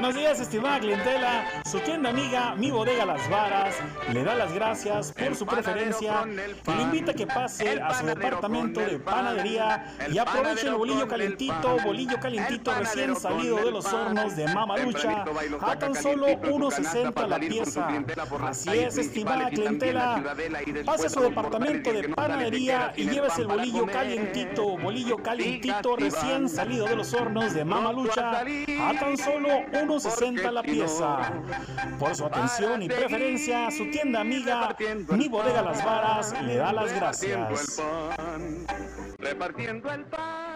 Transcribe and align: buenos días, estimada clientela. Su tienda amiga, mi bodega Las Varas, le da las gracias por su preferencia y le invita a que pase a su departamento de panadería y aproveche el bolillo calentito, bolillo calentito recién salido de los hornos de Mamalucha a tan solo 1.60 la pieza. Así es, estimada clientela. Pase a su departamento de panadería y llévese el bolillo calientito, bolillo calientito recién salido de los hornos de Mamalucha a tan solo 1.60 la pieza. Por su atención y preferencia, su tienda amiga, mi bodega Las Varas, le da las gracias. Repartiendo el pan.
buenos 0.00 0.14
días, 0.14 0.38
estimada 0.38 0.78
clientela. 0.78 1.44
Su 1.64 1.80
tienda 1.80 2.10
amiga, 2.10 2.54
mi 2.54 2.70
bodega 2.70 3.04
Las 3.04 3.28
Varas, 3.28 3.74
le 4.12 4.22
da 4.22 4.36
las 4.36 4.52
gracias 4.52 5.10
por 5.10 5.34
su 5.34 5.44
preferencia 5.44 6.22
y 6.24 6.70
le 6.70 6.82
invita 6.82 7.10
a 7.10 7.14
que 7.14 7.26
pase 7.26 7.80
a 7.82 7.98
su 7.98 8.06
departamento 8.06 8.78
de 8.78 9.00
panadería 9.00 9.96
y 10.08 10.18
aproveche 10.18 10.68
el 10.68 10.74
bolillo 10.74 11.08
calentito, 11.08 11.78
bolillo 11.84 12.20
calentito 12.20 12.72
recién 12.74 13.16
salido 13.16 13.56
de 13.56 13.72
los 13.72 13.92
hornos 13.92 14.36
de 14.36 14.46
Mamalucha 14.46 15.24
a 15.62 15.76
tan 15.76 15.96
solo 15.96 16.28
1.60 16.28 17.26
la 17.26 17.38
pieza. 17.40 17.88
Así 18.46 18.70
es, 18.70 18.98
estimada 18.98 19.50
clientela. 19.50 20.22
Pase 20.84 21.06
a 21.06 21.10
su 21.10 21.20
departamento 21.22 21.92
de 21.92 22.08
panadería 22.10 22.92
y 22.96 23.08
llévese 23.08 23.40
el 23.40 23.48
bolillo 23.48 23.84
calientito, 23.86 24.78
bolillo 24.78 25.16
calientito 25.16 25.96
recién 25.96 26.48
salido 26.48 26.86
de 26.86 26.94
los 26.94 27.12
hornos 27.14 27.52
de 27.52 27.64
Mamalucha 27.64 28.42
a 28.42 28.92
tan 29.00 29.18
solo 29.18 29.48
1.60 29.88 30.52
la 30.52 30.62
pieza. 30.62 31.32
Por 31.98 32.14
su 32.14 32.26
atención 32.26 32.82
y 32.82 32.88
preferencia, 32.88 33.70
su 33.70 33.90
tienda 33.90 34.20
amiga, 34.20 34.76
mi 35.08 35.28
bodega 35.28 35.62
Las 35.62 35.84
Varas, 35.84 36.34
le 36.42 36.56
da 36.56 36.72
las 36.72 36.92
gracias. 36.92 37.80
Repartiendo 39.18 39.90
el 39.90 40.04
pan. 40.04 40.47